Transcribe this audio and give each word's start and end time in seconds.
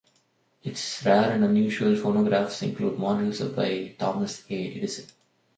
Its 0.63 1.05
rare 1.05 1.31
and 1.33 1.43
unusual 1.43 1.95
phonographs 1.95 2.63
include 2.63 2.97
models 2.97 3.39
by 3.39 3.95
Thomas 3.99 4.43
A. 4.49 4.73
Edison. 4.75 5.05